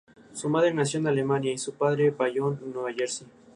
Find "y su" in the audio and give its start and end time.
1.53-1.73